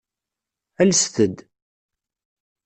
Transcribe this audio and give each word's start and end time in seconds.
Alset-d. 0.81 1.37